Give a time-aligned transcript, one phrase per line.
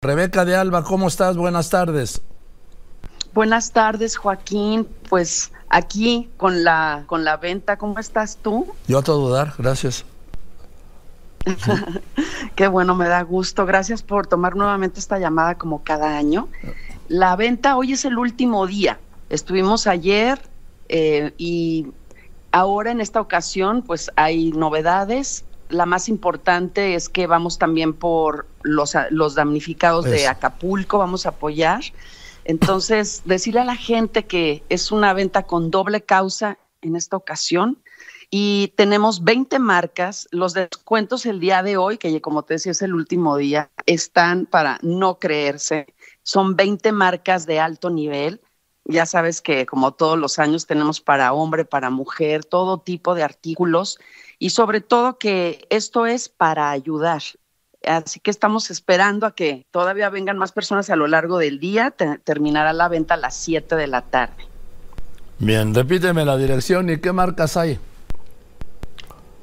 [0.00, 1.36] Rebeca de Alba, ¿cómo estás?
[1.36, 2.22] Buenas tardes.
[3.34, 4.86] Buenas tardes, Joaquín.
[5.08, 8.68] Pues aquí con la con la venta, ¿cómo estás tú?
[8.86, 10.04] Yo a todo dar, gracias.
[12.54, 13.66] Qué bueno, me da gusto.
[13.66, 16.46] Gracias por tomar nuevamente esta llamada como cada año.
[17.08, 19.00] La venta hoy es el último día.
[19.30, 20.40] Estuvimos ayer
[20.88, 21.88] eh, y
[22.52, 28.46] ahora en esta ocasión pues hay novedades la más importante es que vamos también por
[28.62, 31.82] los, los damnificados de Acapulco, vamos a apoyar.
[32.44, 37.78] Entonces, decirle a la gente que es una venta con doble causa en esta ocasión
[38.30, 40.28] y tenemos 20 marcas.
[40.30, 44.46] Los descuentos el día de hoy, que como te decía es el último día, están
[44.46, 45.86] para no creerse.
[46.22, 48.40] Son 20 marcas de alto nivel.
[48.88, 53.22] Ya sabes que como todos los años tenemos para hombre, para mujer, todo tipo de
[53.22, 53.98] artículos
[54.38, 57.22] y sobre todo que esto es para ayudar.
[57.84, 61.94] Así que estamos esperando a que todavía vengan más personas a lo largo del día.
[62.24, 64.46] terminará la venta a las 7 de la tarde.
[65.38, 67.78] Bien, repíteme la dirección y qué marcas hay.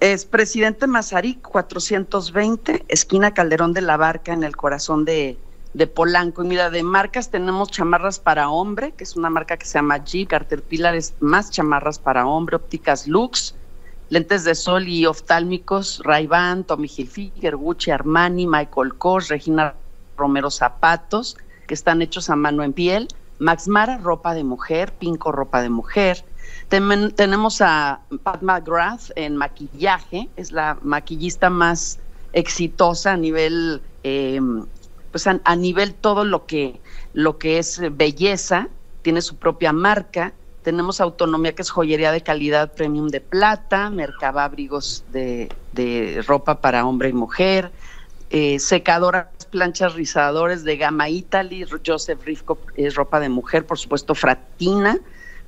[0.00, 5.38] Es Presidente Mazarik 420, esquina Calderón de la Barca, en el corazón de,
[5.74, 6.42] de Polanco.
[6.42, 9.98] Y mira, de marcas tenemos chamarras para hombre, que es una marca que se llama
[9.98, 13.54] G, Caterpillar es más chamarras para hombre, ópticas Lux,
[14.08, 19.74] lentes de sol y oftálmicos, Ray-Ban, Tommy Hilfiger, Gucci, Armani, Michael Kors, Regina
[20.16, 25.32] Romero Zapatos, que están hechos a mano en piel, Max Mara, ropa de mujer, Pinco,
[25.32, 26.24] ropa de mujer.
[26.68, 31.98] tenemos a Pat McGrath en maquillaje, es la maquillista más
[32.32, 34.64] exitosa a nivel, em,
[35.14, 36.80] pues a, nivel todo lo que,
[37.12, 38.66] lo que es belleza,
[39.02, 40.32] tiene su propia marca.
[40.64, 46.84] Tenemos Autonomía, que es joyería de calidad premium de plata, Mercaba abrigos de, ropa para
[46.84, 47.70] hombre y mujer,
[48.30, 54.16] eh, secadoras, planchas, rizadores de gama Italy, Joseph Rifco es ropa de mujer, por supuesto
[54.16, 54.98] Fratina,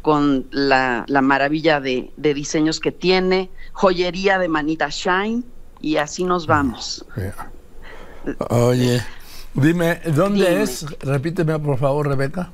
[0.00, 5.42] con la, maravilla de, diseños que tiene, joyería de Manita Shine,
[5.82, 7.04] y así nos vamos.
[8.48, 9.02] Oye,
[9.54, 10.86] dime, ¿dónde es?
[11.00, 12.50] Repíteme por favor, Rebeca.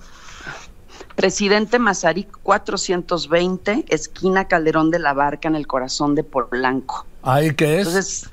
[1.16, 7.06] Presidente Mazarik 420, esquina Calderón de la Barca, en el corazón de Polanco.
[7.22, 7.86] ¿Ahí qué es?
[7.86, 8.30] Entonces,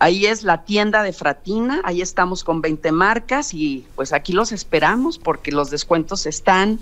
[0.00, 4.50] ahí es la tienda de Fratina, ahí estamos con 20 marcas y pues aquí los
[4.50, 6.80] esperamos porque los descuentos están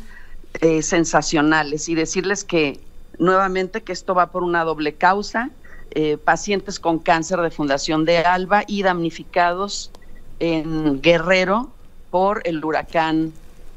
[0.60, 2.80] eh, sensacionales y decirles que
[3.18, 5.50] nuevamente que esto va por una doble causa,
[5.90, 9.90] eh, pacientes con cáncer de Fundación de Alba y damnificados
[10.38, 11.70] en Guerrero
[12.10, 13.32] por el huracán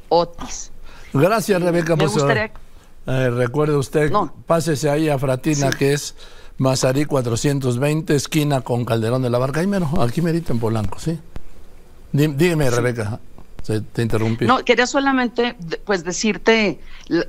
[0.09, 0.71] Otis.
[1.13, 1.95] Gracias, Rebeca.
[1.95, 2.51] Me gustaría...
[3.07, 4.11] Eh, recuerde usted,
[4.45, 6.13] pásese ahí a Fratina, que es
[6.57, 9.61] Mazarí 420, esquina con Calderón de la Barca.
[9.61, 11.17] Ahí menos, aquí merito en Polanco, ¿sí?
[12.11, 13.19] Dígame, Rebeca.
[13.63, 14.45] Te interrumpí.
[14.45, 16.79] No, quería solamente pues decirte,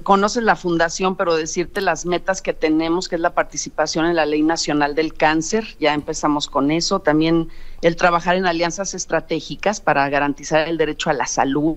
[0.02, 4.24] conoces la fundación, pero decirte las metas que tenemos, que es la participación en la
[4.24, 7.48] Ley Nacional del Cáncer, ya empezamos con eso, también
[7.82, 11.76] el trabajar en alianzas estratégicas para garantizar el derecho a la salud,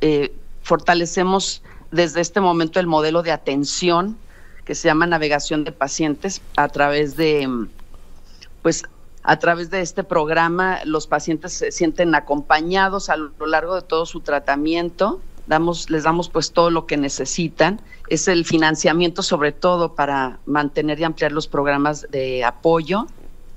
[0.00, 4.16] eh, fortalecemos desde este momento el modelo de atención
[4.64, 7.48] que se llama navegación de pacientes a través de,
[8.62, 8.84] pues,
[9.26, 14.06] a través de este programa los pacientes se sienten acompañados a lo largo de todo
[14.06, 19.96] su tratamiento, damos, les damos pues todo lo que necesitan, es el financiamiento sobre todo
[19.96, 23.08] para mantener y ampliar los programas de apoyo,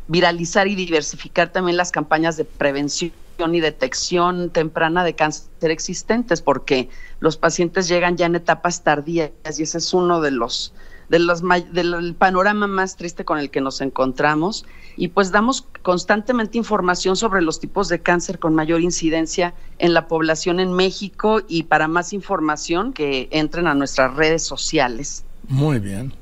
[0.07, 3.13] viralizar y diversificar también las campañas de prevención
[3.53, 9.61] y detección temprana de cáncer existentes, porque los pacientes llegan ya en etapas tardías y
[9.61, 10.73] ese es uno de los
[11.09, 14.65] de los del panorama más triste con el que nos encontramos
[14.95, 20.07] y pues damos constantemente información sobre los tipos de cáncer con mayor incidencia en la
[20.07, 25.23] población en México y para más información que entren a nuestras redes sociales.
[25.47, 26.13] Muy bien.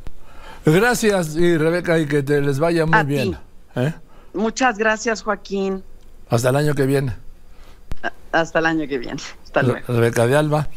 [0.65, 3.37] Gracias y Rebeca y que te les vaya muy bien.
[3.75, 3.93] ¿eh?
[4.33, 5.83] Muchas gracias Joaquín.
[6.29, 7.13] Hasta el año que viene.
[8.31, 9.21] Hasta el año que viene.
[9.43, 9.85] Hasta luego.
[9.87, 10.67] Rebeca de Alba.